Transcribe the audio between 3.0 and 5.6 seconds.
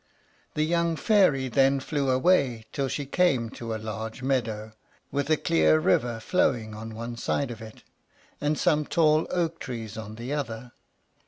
came to a large meadow, with a